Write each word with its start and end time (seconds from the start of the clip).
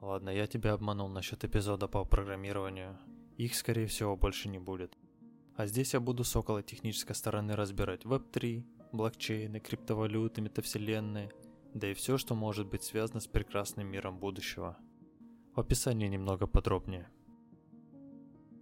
Ладно, 0.00 0.30
я 0.30 0.46
тебя 0.46 0.74
обманул 0.74 1.08
насчет 1.08 1.44
эпизода 1.44 1.88
по 1.88 2.04
программированию. 2.04 2.98
Их, 3.36 3.54
скорее 3.54 3.86
всего, 3.86 4.16
больше 4.16 4.48
не 4.48 4.58
будет. 4.58 4.96
А 5.56 5.66
здесь 5.66 5.94
я 5.94 6.00
буду 6.00 6.22
с 6.22 6.36
около 6.36 6.62
технической 6.62 7.16
стороны 7.16 7.56
разбирать 7.56 8.04
Web3, 8.04 8.64
блокчейны, 8.92 9.58
криптовалюты, 9.58 10.40
метавселенные, 10.40 11.30
да 11.74 11.90
и 11.90 11.94
все, 11.94 12.16
что 12.16 12.36
может 12.36 12.68
быть 12.68 12.84
связано 12.84 13.20
с 13.20 13.26
прекрасным 13.26 13.88
миром 13.88 14.18
будущего. 14.18 14.78
В 15.54 15.60
описании 15.60 16.06
немного 16.06 16.46
подробнее. 16.46 17.08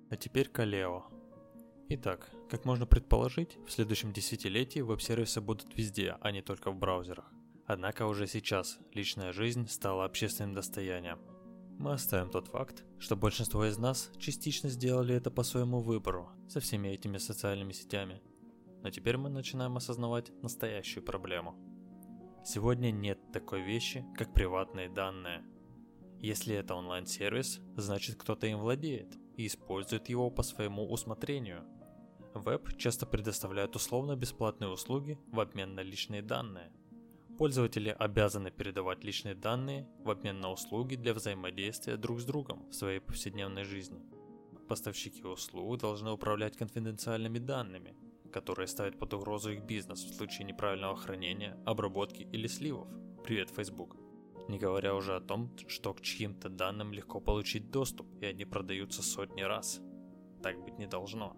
А 0.08 0.16
теперь 0.16 0.48
Калео. 0.48 1.04
Итак, 1.90 2.30
как 2.48 2.64
можно 2.64 2.86
предположить, 2.86 3.58
в 3.66 3.70
следующем 3.70 4.12
десятилетии 4.12 4.80
веб-сервисы 4.80 5.40
будут 5.40 5.76
везде, 5.76 6.16
а 6.20 6.32
не 6.32 6.40
только 6.40 6.70
в 6.70 6.76
браузерах. 6.76 7.30
Однако 7.66 8.06
уже 8.06 8.28
сейчас 8.28 8.78
личная 8.94 9.32
жизнь 9.32 9.66
стала 9.68 10.04
общественным 10.04 10.54
достоянием. 10.54 11.18
Мы 11.78 11.92
оставим 11.92 12.30
тот 12.30 12.46
факт, 12.48 12.84
что 12.98 13.16
большинство 13.16 13.64
из 13.66 13.76
нас 13.76 14.10
частично 14.18 14.68
сделали 14.68 15.16
это 15.16 15.32
по 15.32 15.42
своему 15.42 15.80
выбору 15.80 16.30
со 16.48 16.60
всеми 16.60 16.88
этими 16.88 17.18
социальными 17.18 17.72
сетями. 17.72 18.22
Но 18.82 18.90
теперь 18.90 19.16
мы 19.16 19.30
начинаем 19.30 19.76
осознавать 19.76 20.30
настоящую 20.42 21.04
проблему. 21.04 21.56
Сегодня 22.44 22.92
нет 22.92 23.18
такой 23.32 23.62
вещи, 23.62 24.06
как 24.16 24.32
приватные 24.32 24.88
данные. 24.88 25.44
Если 26.20 26.54
это 26.54 26.76
онлайн-сервис, 26.76 27.60
значит 27.76 28.14
кто-то 28.14 28.46
им 28.46 28.60
владеет 28.60 29.16
и 29.36 29.48
использует 29.48 30.08
его 30.08 30.30
по 30.30 30.44
своему 30.44 30.88
усмотрению. 30.88 31.64
Веб 32.32 32.76
часто 32.78 33.06
предоставляет 33.06 33.74
условно-бесплатные 33.74 34.70
услуги 34.70 35.18
в 35.32 35.40
обмен 35.40 35.74
на 35.74 35.80
личные 35.80 36.22
данные– 36.22 36.72
Пользователи 37.38 37.94
обязаны 37.98 38.50
передавать 38.50 39.04
личные 39.04 39.34
данные 39.34 39.86
в 39.98 40.10
обмен 40.10 40.40
на 40.40 40.50
услуги 40.50 40.96
для 40.96 41.12
взаимодействия 41.12 41.98
друг 41.98 42.18
с 42.20 42.24
другом 42.24 42.66
в 42.70 42.74
своей 42.74 42.98
повседневной 42.98 43.64
жизни. 43.64 44.00
Поставщики 44.68 45.22
услуг 45.22 45.78
должны 45.78 46.10
управлять 46.12 46.56
конфиденциальными 46.56 47.38
данными, 47.38 47.94
которые 48.32 48.66
ставят 48.68 48.98
под 48.98 49.12
угрозу 49.12 49.50
их 49.50 49.64
бизнес 49.64 50.02
в 50.02 50.14
случае 50.14 50.46
неправильного 50.46 50.96
хранения, 50.96 51.58
обработки 51.66 52.22
или 52.22 52.46
сливов. 52.46 52.88
Привет, 53.22 53.50
Facebook. 53.50 53.96
Не 54.48 54.58
говоря 54.58 54.94
уже 54.94 55.14
о 55.14 55.20
том, 55.20 55.54
что 55.68 55.92
к 55.92 56.00
чьим-то 56.00 56.48
данным 56.48 56.92
легко 56.94 57.20
получить 57.20 57.70
доступ, 57.70 58.06
и 58.22 58.24
они 58.24 58.46
продаются 58.46 59.02
сотни 59.02 59.42
раз. 59.42 59.82
Так 60.42 60.62
быть 60.64 60.78
не 60.78 60.86
должно. 60.86 61.36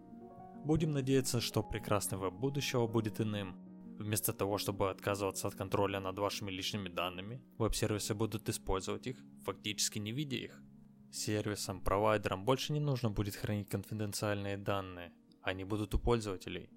Будем 0.65 0.93
надеяться, 0.93 1.41
что 1.41 1.65
прекрасный 1.65 2.19
веб 2.19 2.35
будущего 2.35 2.87
будет 2.87 3.21
иным, 3.21 3.57
Вместо 3.99 4.33
того, 4.33 4.59
чтобы 4.59 4.91
отказываться 4.91 5.49
от 5.49 5.57
контроля 5.57 5.99
над 5.99 6.17
вашими 6.19 6.53
личными 6.53 6.89
данными, 6.89 7.43
веб-сервисы 7.59 8.15
будут 8.15 8.49
использовать 8.49 9.09
их, 9.09 9.17
фактически 9.45 9.99
не 9.99 10.13
видя 10.13 10.37
их. 10.37 10.63
Сервисам, 11.11 11.81
провайдерам 11.81 12.45
больше 12.45 12.73
не 12.73 12.79
нужно 12.79 13.11
будет 13.11 13.35
хранить 13.35 13.69
конфиденциальные 13.69 14.57
данные, 14.57 15.13
они 15.43 15.65
будут 15.65 15.95
у 15.95 15.99
пользователей. 15.99 16.71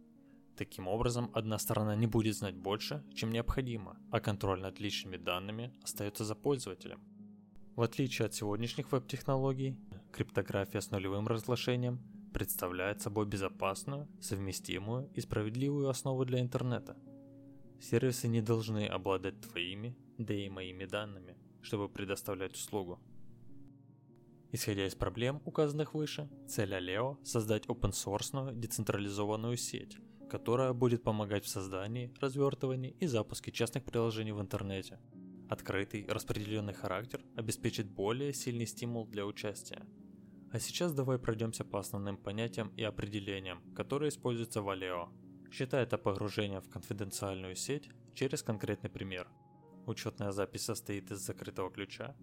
Таким 0.58 0.88
образом, 0.88 1.30
одна 1.36 1.60
сторона 1.60 1.96
не 1.96 2.08
будет 2.08 2.36
знать 2.36 2.56
больше, 2.56 3.04
чем 3.14 3.32
необходимо, 3.32 4.00
а 4.10 4.20
контроль 4.20 4.60
над 4.60 4.80
личными 4.80 5.18
данными 5.18 5.72
остается 5.84 6.26
за 6.26 6.34
пользователем. 6.34 7.02
В 7.76 7.84
отличие 7.84 8.26
от 8.26 8.34
сегодняшних 8.34 8.92
веб-технологий, 8.92 9.78
криптография 10.12 10.82
с 10.82 10.90
нулевым 10.90 11.28
разглашением 11.28 12.00
представляет 12.34 13.02
собой 13.02 13.28
безопасную, 13.28 14.08
совместимую 14.20 15.12
и 15.14 15.22
справедливую 15.22 15.88
основу 15.88 16.26
для 16.26 16.40
интернета– 16.40 16.98
Сервисы 17.82 18.28
не 18.28 18.42
должны 18.42 18.86
обладать 18.86 19.42
твоими, 19.42 19.98
да 20.20 20.36
и 20.36 20.50
моими 20.50 20.86
данными, 20.86 21.36
чтобы 21.64 21.90
предоставлять 21.90 22.54
услугу. 22.54 23.00
Исходя 24.52 24.86
из 24.86 24.94
проблем, 24.94 25.42
указанных 25.46 25.96
выше, 25.96 26.30
цель 26.48 26.76
Алео– 26.76 27.18
создать 27.24 27.66
open-source 27.66 28.54
децентрализованную 28.54 29.58
сеть, 29.58 29.98
которая 30.30 30.74
будет 30.74 31.02
помогать 31.02 31.44
в 31.44 31.50
создании, 31.50 32.14
развертывании 32.22 32.96
и 33.00 33.08
запуске 33.08 33.52
частных 33.52 33.84
приложений 33.84 34.34
в 34.34 34.42
интернете. 34.42 35.00
Открытый, 35.50 36.06
распределенный 36.08 36.74
характер 36.74 37.26
обеспечит 37.36 37.90
более 37.90 38.32
сильный 38.32 38.68
стимул 38.68 39.08
для 39.08 39.26
участия. 39.26 39.82
А 40.52 40.60
сейчас 40.60 40.94
давай 40.94 41.18
пройдемся 41.18 41.66
по 41.66 41.80
основным 41.80 42.18
понятиям 42.18 42.72
и 42.78 42.84
определениям, 42.84 43.64
которые 43.74 44.10
используются 44.10 44.62
в 44.62 44.70
Алео– 44.70 45.10
Считай 45.52 45.84
это 45.84 45.98
погружение 45.98 46.62
в 46.62 46.70
конфиденциальную 46.70 47.56
сеть 47.56 47.90
через 48.14 48.42
конкретный 48.42 48.90
пример. 48.90 49.28
Учетная 49.86 50.32
запись 50.32 50.64
состоит 50.64 51.12
из 51.12 51.20
закрытого 51.20 51.70
ключа, 51.70 52.16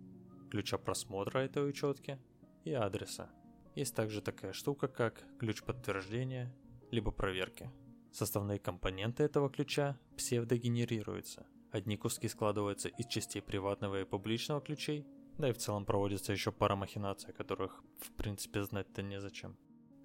ключа 0.50 0.78
просмотра 0.78 1.40
этой 1.40 1.68
учетки 1.68 2.18
и 2.64 2.72
адреса. 2.72 3.30
Есть 3.74 3.94
также 3.94 4.22
такая 4.22 4.54
штука, 4.54 4.88
как 4.88 5.24
ключ 5.38 5.62
подтверждения, 5.62 6.54
либо 6.90 7.10
проверки. 7.10 7.70
Составные 8.12 8.58
компоненты 8.58 9.24
этого 9.24 9.50
ключа 9.50 9.98
псевдогенерируются. 10.16 11.46
Одни 11.70 11.98
куски 11.98 12.28
складываются 12.28 12.88
из 12.88 13.06
частей 13.06 13.42
приватного 13.42 14.00
и 14.00 14.04
публичного 14.06 14.62
ключей, 14.62 15.06
да 15.36 15.50
и 15.50 15.52
в 15.52 15.58
целом 15.58 15.84
проводится 15.84 16.32
еще 16.32 16.50
пара 16.50 16.76
махинаций, 16.76 17.34
которых 17.34 17.84
в 18.00 18.10
принципе 18.12 18.62
знать-то 18.62 19.02
незачем. 19.02 19.58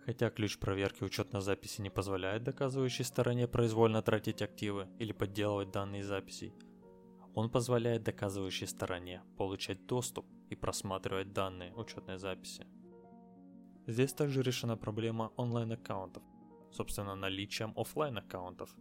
Хотя 0.06 0.30
ключ 0.30 0.58
проверки 0.58 1.04
учетной 1.04 1.42
записи 1.42 1.80
не 1.82 1.90
позволяет 1.90 2.44
доказывающей 2.44 3.06
стороне 3.06 3.48
произвольно 3.48 4.02
тратить 4.02 4.42
активы 4.42 4.88
или 5.00 5.14
подделывать 5.14 5.72
данные 5.72 6.04
записей, 6.04 6.54
он 7.36 7.50
позволяет 7.50 8.04
доказывающей 8.04 8.68
стороне 8.68 9.24
получать 9.38 9.86
доступ 9.86 10.26
и 10.50 10.56
просматривать 10.56 11.32
данные 11.34 11.74
учетной 11.74 12.18
записи. 12.18 12.68
Здесь 13.88 14.14
также 14.14 14.42
решена 14.42 14.78
проблема 14.78 15.32
онлайн-аккаунтов, 15.38 16.24
собственно 16.72 17.16
наличием 17.16 17.74
офлайн 17.76 18.18
аккаунтов. 18.18 18.76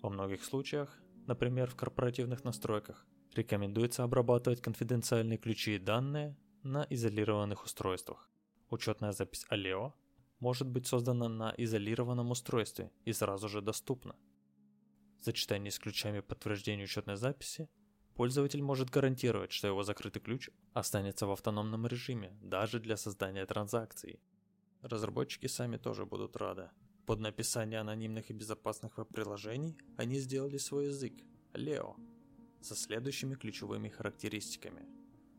Во 0.00 0.10
многих 0.10 0.44
случаях, 0.44 0.96
например 1.26 1.70
в 1.70 1.76
корпоративных 1.76 2.44
настройках, 2.44 3.04
рекомендуется 3.34 4.04
обрабатывать 4.04 4.62
конфиденциальные 4.62 5.38
ключи 5.38 5.74
и 5.74 5.78
данные 5.78 6.36
на 6.62 6.86
изолированных 6.88 7.64
устройствах. 7.64 8.30
Учетная 8.70 9.12
запись 9.12 9.46
Aleo 9.50 9.92
может 10.40 10.68
быть 10.68 10.86
создана 10.86 11.28
на 11.28 11.54
изолированном 11.56 12.30
устройстве 12.30 12.90
и 13.04 13.12
сразу 13.12 13.48
же 13.48 13.60
доступна. 13.60 14.16
В 15.20 15.24
сочетании 15.24 15.70
с 15.70 15.78
ключами 15.78 16.20
подтверждения 16.20 16.84
учетной 16.84 17.16
записи, 17.16 17.68
пользователь 18.14 18.62
может 18.62 18.90
гарантировать, 18.90 19.52
что 19.52 19.66
его 19.66 19.82
закрытый 19.82 20.22
ключ 20.22 20.50
останется 20.74 21.26
в 21.26 21.32
автономном 21.32 21.86
режиме 21.86 22.36
даже 22.40 22.78
для 22.78 22.96
создания 22.96 23.44
транзакций. 23.46 24.20
Разработчики 24.82 25.48
сами 25.48 25.76
тоже 25.76 26.06
будут 26.06 26.36
рады. 26.36 26.70
Под 27.06 27.20
написание 27.20 27.80
анонимных 27.80 28.30
и 28.30 28.34
безопасных 28.34 28.96
веб-приложений 28.98 29.76
они 29.96 30.20
сделали 30.20 30.58
свой 30.58 30.86
язык– 30.86 31.14
Leo, 31.54 31.96
со 32.60 32.76
следующими 32.76 33.34
ключевыми 33.34 33.88
характеристиками. 33.88 34.86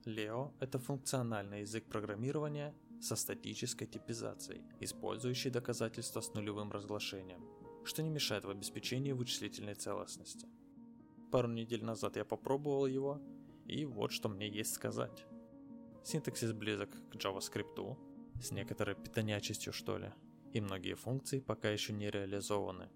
Leo– 0.05 0.51
это 0.59 0.79
функциональный 0.79 1.61
язык 1.61 1.85
программирования– 1.85 2.73
со 3.01 3.15
статической 3.15 3.87
типизацией, 3.87 4.61
использующий 4.79 5.51
доказательства 5.51 6.21
с 6.21 6.33
нулевым 6.33 6.71
разглашением, 6.71 7.43
что 7.83 8.03
не 8.03 8.09
мешает 8.09 8.45
в 8.45 8.49
обеспечении 8.49 9.13
вычислительной 9.13 9.75
целостности. 9.75 10.47
Пару 11.31 11.47
недель 11.47 11.83
назад 11.83 12.17
я 12.17 12.25
попробовал 12.25 12.85
его, 12.85 13.21
и 13.65 13.85
вот 13.85 14.11
что 14.11 14.29
мне 14.29 14.49
есть 14.49 14.73
сказать. 14.73 15.25
Синтаксис 16.03 16.53
близок 16.53 16.89
к 17.11 17.15
JavaScript, 17.15 17.97
с 18.41 18.51
некоторой 18.51 18.95
питонячестью 18.95 19.73
что 19.73 19.97
ли, 19.97 20.11
и 20.53 20.61
многие 20.61 20.95
функции 20.95 21.39
пока 21.39 21.69
еще 21.69 21.93
не 21.93 22.09
реализованы. 22.09 22.89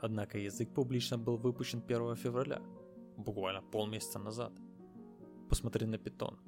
Однако 0.00 0.38
язык 0.38 0.72
публично 0.74 1.18
был 1.18 1.36
выпущен 1.36 1.82
1 1.86 2.16
февраля, 2.16 2.62
буквально 3.16 3.62
полмесяца 3.62 4.18
назад. 4.18 4.52
Посмотри 5.48 5.86
на 5.86 5.96
Python. 5.96 6.38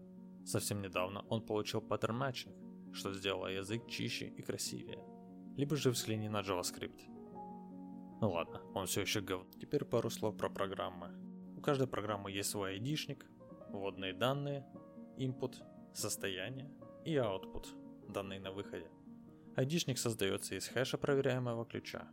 Совсем 0.44 0.82
недавно 0.82 1.24
он 1.28 1.42
получил 1.42 1.80
паттерн 1.80 2.16
матчинг, 2.16 2.54
что 2.92 3.12
сделало 3.12 3.46
язык 3.46 3.86
чище 3.88 4.26
и 4.26 4.42
красивее. 4.42 5.04
Либо 5.56 5.76
же 5.76 5.90
взгляни 5.90 6.28
на 6.28 6.40
JavaScript. 6.40 7.00
Ну 8.20 8.30
ладно, 8.30 8.62
он 8.74 8.86
все 8.86 9.00
еще 9.00 9.20
говно. 9.20 9.50
Теперь 9.60 9.84
пару 9.84 10.10
слов 10.10 10.36
про 10.36 10.48
программы. 10.48 11.10
У 11.56 11.60
каждой 11.60 11.86
программы 11.86 12.30
есть 12.30 12.50
свой 12.50 12.72
айдишник, 12.72 13.26
вводные 13.68 14.12
данные, 14.12 14.66
input, 15.18 15.56
состояние 15.92 16.70
и 17.04 17.14
output, 17.14 17.66
данные 18.08 18.40
на 18.40 18.52
выходе. 18.52 18.90
Айдишник 19.56 19.98
создается 19.98 20.54
из 20.54 20.68
хэша 20.68 20.98
проверяемого 20.98 21.66
ключа. 21.66 22.08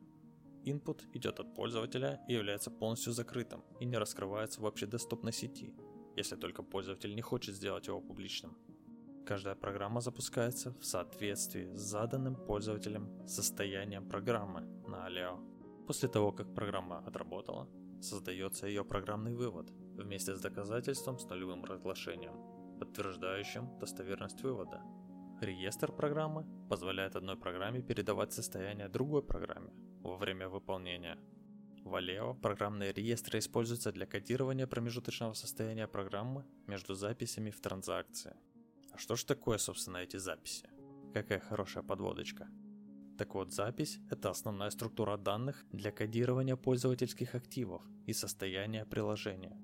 Input 0.66 1.02
идет 1.14 1.40
от 1.40 1.56
пользователя 1.56 2.20
и 2.28 2.34
является 2.34 2.70
полностью 2.70 3.14
закрытым 3.14 3.64
и 3.80 3.86
не 3.86 3.98
раскрывается 3.98 4.62
в 4.62 4.66
общедоступной 4.66 5.32
сети, 5.32 5.74
если 6.18 6.36
только 6.36 6.64
пользователь 6.64 7.16
не 7.16 7.22
хочет 7.22 7.56
сделать 7.56 7.88
его 7.88 8.02
публичным. 8.02 8.58
Каждая 9.30 9.54
программа 9.54 10.02
запускается 10.02 10.72
в 10.80 10.84
соответствии 10.84 11.72
с 11.76 11.80
заданным 11.80 12.36
пользователем 12.36 13.28
состоянием 13.28 14.10
программы 14.10 14.62
на 14.88 15.08
Aleo. 15.08 15.86
После 15.86 16.10
того, 16.10 16.32
как 16.32 16.56
программа 16.56 16.98
отработала, 16.98 17.70
создается 18.02 18.66
ее 18.66 18.84
программный 18.84 19.36
вывод 19.36 19.70
вместе 19.70 20.36
с 20.36 20.42
доказательством 20.42 21.20
с 21.20 21.30
нулевым 21.30 21.64
разглашением. 21.64 22.34
подтверждающим 22.80 23.78
достоверность 23.80 24.42
вывода. 24.42 24.82
Реестр 25.42 25.92
программы 25.92 26.48
позволяет 26.68 27.16
одной 27.16 27.38
программе 27.38 27.84
передавать 27.84 28.34
состояние 28.34 28.90
другой 28.90 29.22
программе 29.22 29.72
во 30.02 30.18
время 30.18 30.50
выполнения. 30.50 31.20
В 31.84 31.96
Aleo 31.96 32.34
программные 32.34 32.94
реестры 32.94 33.38
используются 33.38 33.92
для 33.92 34.08
кодирования 34.08 34.66
промежуточного 34.66 35.34
состояния 35.34 35.88
программы 35.88 36.46
между 36.66 36.96
записями 36.96 37.52
в 37.52 37.62
транзакции. 37.62 38.36
Что 39.00 39.16
ж 39.16 39.24
такое, 39.24 39.58
собственно, 39.58 39.98
эти 39.98 40.18
записи? 40.18 40.70
Какая 41.14 41.40
хорошая 41.40 41.84
подводочка. 41.84 42.50
Так 43.18 43.34
вот, 43.34 43.54
запись– 43.54 43.98
это 44.12 44.30
основная 44.30 44.72
структура 44.72 45.18
данных 45.18 45.66
для 45.72 45.92
кодирования 45.92 46.58
пользовательских 46.58 47.34
активов 47.34 47.82
и 48.08 48.14
состояния 48.14 48.86
приложения. 48.86 49.58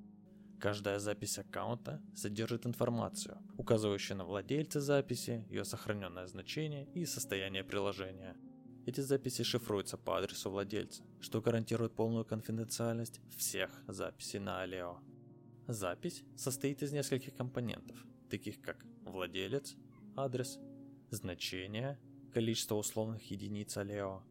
Каждая 0.57 0.99
запись 0.99 1.37
аккаунта 1.37 2.01
содержит 2.15 2.65
информацию, 2.65 3.37
указывающую 3.57 4.17
на 4.17 4.23
владельца 4.23 4.79
записи, 4.79 5.45
ее 5.49 5.65
сохраненное 5.65 6.27
значение 6.27 6.87
и 6.93 7.05
состояние 7.05 7.65
приложения. 7.65 8.37
Эти 8.85 9.01
записи 9.01 9.43
шифруются 9.43 9.97
по 9.97 10.17
адресу 10.17 10.49
владельца, 10.49 11.03
что 11.19 11.41
гарантирует 11.41 11.93
полную 11.93 12.23
конфиденциальность 12.23 13.19
всех 13.37 13.69
записей 13.87 14.39
на 14.39 14.63
Aleo. 14.63 14.97
Запись 15.67 16.23
состоит 16.37 16.83
из 16.83 16.93
нескольких 16.93 17.35
компонентов, 17.35 17.97
таких 18.29 18.61
как 18.61 18.85
владелец, 19.05 19.75
адрес, 20.15 20.59
значение, 21.09 21.99
количество 22.33 22.75
условных 22.75 23.31
единиц 23.31 23.77
Aleo, 23.77 24.21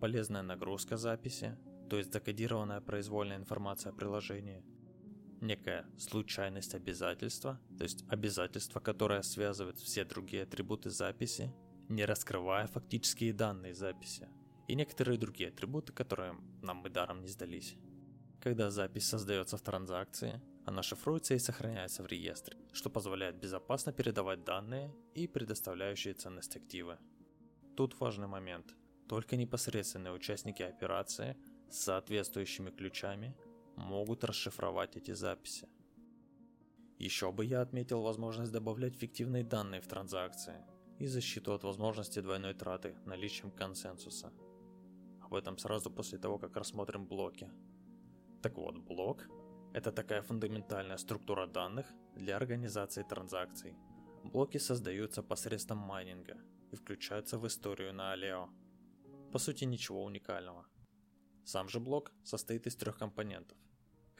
полезная 0.00 0.42
нагрузка 0.42 0.96
записи, 0.96 1.56
то 1.88 1.96
есть 1.96 2.12
закодированная 2.12 2.80
произвольная 2.80 3.36
информация 3.36 3.92
о 3.92 3.94
приложении, 3.94 4.64
некая 5.40 5.86
случайность 5.98 6.74
обязательства, 6.74 7.60
то 7.76 7.84
есть 7.84 8.04
обязательство, 8.08 8.80
которое 8.80 9.22
связывает 9.22 9.78
все 9.78 10.04
другие 10.04 10.42
атрибуты 10.42 10.90
записи, 10.90 11.54
не 11.88 12.04
раскрывая 12.04 12.66
фактические 12.66 13.32
данные 13.32 13.74
записи, 13.74 14.28
и 14.66 14.74
некоторые 14.74 15.18
другие 15.18 15.50
атрибуты, 15.50 15.92
которые 15.92 16.34
нам 16.62 16.82
бы 16.82 16.90
даром 16.90 17.20
не 17.20 17.28
сдались. 17.28 17.76
Когда 18.40 18.70
запись 18.70 19.08
создается 19.08 19.56
в 19.56 19.62
транзакции, 19.62 20.40
она 20.64 20.82
шифруется 20.82 21.34
и 21.34 21.38
сохраняется 21.38 22.02
в 22.02 22.06
реестре, 22.06 22.56
что 22.76 22.90
позволяет 22.90 23.36
безопасно 23.36 23.90
передавать 23.90 24.44
данные 24.44 24.94
и 25.14 25.26
предоставляющие 25.26 26.12
ценность 26.12 26.56
активы. 26.56 26.98
Тут 27.74 27.98
важный 27.98 28.26
момент. 28.26 28.76
Только 29.08 29.36
непосредственные 29.36 30.12
участники 30.12 30.62
операции 30.62 31.38
с 31.70 31.78
соответствующими 31.78 32.70
ключами 32.70 33.34
могут 33.76 34.24
расшифровать 34.24 34.96
эти 34.96 35.12
записи. 35.12 35.68
Еще 36.98 37.32
бы 37.32 37.46
я 37.46 37.62
отметил 37.62 38.02
возможность 38.02 38.52
добавлять 38.52 38.94
фиктивные 38.94 39.42
данные 39.42 39.80
в 39.80 39.86
транзакции 39.86 40.62
и 40.98 41.06
защиту 41.06 41.54
от 41.54 41.64
возможности 41.64 42.20
двойной 42.20 42.52
траты 42.52 42.94
наличием 43.06 43.50
консенсуса. 43.50 44.32
Об 45.22 45.32
этом 45.32 45.56
сразу 45.56 45.90
после 45.90 46.18
того, 46.18 46.38
как 46.38 46.56
рассмотрим 46.56 47.06
блоки. 47.06 47.50
Так 48.42 48.58
вот, 48.58 48.76
блок– 48.76 49.26
это 49.72 49.92
такая 49.92 50.22
фундаментальная 50.22 50.96
структура 50.96 51.46
данных 51.46 51.86
для 52.14 52.36
организации 52.36 53.02
транзакций. 53.02 53.74
Блоки 54.24 54.58
создаются 54.58 55.22
посредством 55.22 55.78
майнинга 55.78 56.36
и 56.72 56.76
включаются 56.76 57.38
в 57.38 57.46
историю 57.46 57.92
на 57.92 58.14
Aleo. 58.14 58.48
По 59.32 59.38
сути, 59.38 59.64
ничего 59.64 60.04
уникального. 60.04 60.66
Сам 61.44 61.68
же 61.68 61.80
блок 61.80 62.12
состоит 62.24 62.66
из 62.66 62.76
трех 62.76 62.98
компонентов 62.98 63.56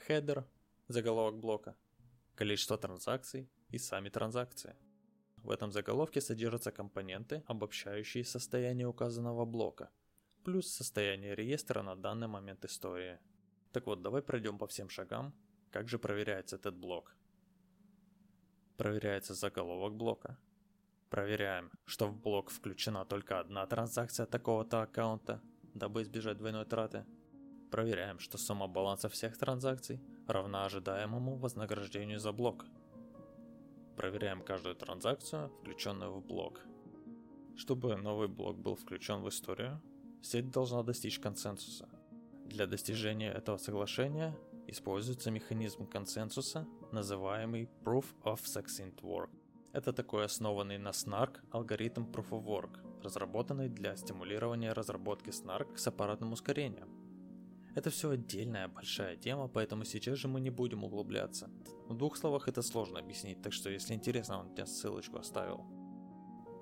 header, 0.07 0.45
заголовок 0.87 1.37
блока, 1.39 1.75
количество 2.35 2.77
транзакций 2.77 3.49
и 3.69 3.77
сами 3.77 4.09
транзакции. 4.09 4.75
В 5.43 5.51
этом 5.51 5.71
заголовке 5.71 6.21
содержатся 6.21 6.71
компоненты, 6.71 7.43
обобщающие 7.45 8.23
состояние 8.23 8.87
указанного 8.87 9.45
блока, 9.45 9.89
плюс 10.45 10.67
состояние 10.67 11.35
реестра 11.35 11.81
на 11.83 11.95
данный 11.95 12.27
момент 12.27 12.63
истории. 12.63 13.19
Так 13.77 13.85
вот, 13.85 14.01
давай 14.01 14.23
пройдем 14.23 14.57
по 14.57 14.65
всем 14.65 14.89
шагам, 14.89 15.33
как 15.69 15.87
же 15.87 15.99
проверяется 15.99 16.55
этот 16.55 16.75
блок. 16.75 17.15
Проверяется 18.75 19.35
заголовок 19.35 19.93
блока. 19.93 20.35
Проверяем, 21.11 21.69
что 21.85 22.07
в 22.07 22.19
блок 22.19 22.49
включена 22.49 23.05
только 23.05 23.39
одна 23.39 23.67
транзакция 23.67 24.25
такого-то 24.25 24.81
аккаунта, 24.81 25.43
дабы 25.75 26.01
избежать 26.01 26.37
двойной 26.37 26.65
траты– 26.65 27.05
Проверяем, 27.71 28.17
что 28.19 28.37
сумма 28.37 28.67
баланса 28.67 29.09
всех 29.09 29.37
транзакций 29.37 30.01
равна 30.25 30.65
ожидаемому 30.65 31.35
вознаграждению 31.35 32.19
за 32.19 32.31
блок. 32.31 32.65
Проверяем 33.97 34.41
каждую 34.41 34.75
транзакцию, 34.75 35.49
включенную 35.49 36.13
в 36.13 36.25
блок. 36.25 36.61
Чтобы 37.57 37.97
новый 37.97 38.29
блок 38.29 38.57
был 38.57 38.75
включен 38.75 39.21
в 39.21 39.27
историю, 39.27 39.81
сеть 40.21 40.49
должна 40.49 40.81
достичь 40.83 41.19
консенсуса. 41.19 41.89
Для 42.47 42.67
достижения 42.67 43.31
этого 43.31 43.57
соглашения 43.57 44.35
используется 44.67 45.31
механизм 45.31 45.85
консенсуса, 45.85 46.65
называемый 46.91 47.69
Proof 47.83 48.05
of 48.23 48.39
Succinct 48.43 49.01
Work. 49.01 49.29
Это 49.73 49.93
такой 49.93 50.25
основанный 50.25 50.77
на 50.77 50.89
SNARK 50.89 51.39
алгоритм 51.51 52.03
Proof 52.03 52.29
of 52.29 52.43
Work, 52.45 53.01
разработанный 53.03 53.69
для 53.69 53.95
стимулирования 53.95 54.73
разработки 54.73 55.29
SNARK 55.29 55.77
с 55.77 55.87
аппаратным 55.87 56.33
ускорением– 56.33 56.89
это 57.77 57.91
все 57.91 58.09
отдельная 58.09 58.67
большая 58.67 59.17
тема, 59.17 59.47
поэтому 59.47 59.85
сейчас 59.85 60.17
же 60.17 60.27
мы 60.27 60.41
не 60.41 60.49
будем 60.49 60.83
углубляться. 60.83 61.47
В 61.87 61.95
двух 61.95 62.17
словах 62.17 62.47
это 62.47 62.63
сложно 62.63 62.99
объяснить, 62.99 63.43
так 63.43 63.53
что 63.53 63.69
если 63.69 63.93
интересно, 63.93 64.39
он 64.39 64.55
тебе 64.55 64.65
ссылочку 64.65 65.19
оставил. 65.19 65.63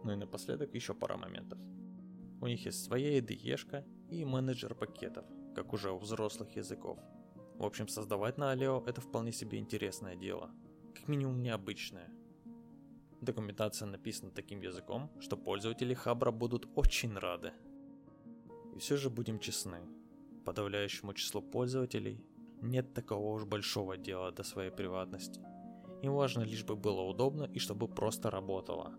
Ну 0.03 0.11
и 0.11 0.17
напоследок 0.17 0.75
еще 0.75 0.93
пара 0.93 1.15
моментов. 1.15 1.57
У 2.41 2.47
них 2.47 2.65
есть 2.65 2.83
своя 2.83 3.17
IDE 3.17 3.85
и 4.09 4.25
менеджер 4.25 4.75
пакетов, 4.75 5.25
как 5.55 5.73
уже 5.73 5.91
у 5.91 5.97
взрослых 5.97 6.55
языков. 6.55 6.99
В 7.57 7.63
общем, 7.65 7.87
создавать 7.87 8.37
на 8.37 8.53
Aleo 8.53 8.83
это 8.85 9.01
вполне 9.01 9.31
себе 9.31 9.57
интересное 9.57 10.15
дело. 10.15 10.51
Как 10.93 11.07
минимум 11.07 11.41
необычное. 11.41 12.11
Документация 13.21 13.87
написана 13.87 14.31
таким 14.31 14.61
языком, 14.61 15.09
что 15.19 15.37
пользователи 15.37 15.93
Хабра 15.93 16.31
будут 16.31 16.67
очень 16.75 17.17
рады. 17.17 17.53
И 18.75 18.79
все 18.79 18.97
же 18.97 19.09
будем 19.09 19.39
честны, 19.39 19.79
подавляющему 20.43 21.13
числу 21.13 21.41
пользователей 21.41 22.25
нет 22.61 22.93
такого 22.93 23.33
уж 23.33 23.45
большого 23.45 23.97
дела 23.97 24.31
до 24.31 24.43
своей 24.43 24.71
приватности. 24.71 25.41
Им 26.01 26.13
важно 26.13 26.43
лишь 26.43 26.65
бы 26.65 26.75
было 26.75 27.01
удобно 27.01 27.43
и 27.43 27.59
чтобы 27.59 27.87
просто 27.87 28.29
работало. 28.29 28.93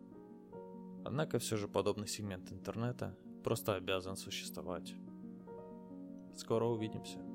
Однако 1.05 1.39
все 1.39 1.56
же 1.56 1.69
подобный 1.69 2.08
сегмент 2.08 2.51
интернета 2.51 3.17
просто 3.44 3.75
обязан 3.75 4.17
существовать. 4.17 4.94
Скоро 6.36 6.66
увидимся. 6.66 7.25